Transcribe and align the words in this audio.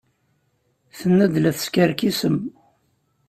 Tenna-d 0.97 1.35
la 1.39 1.51
teskerkisem. 1.57 2.37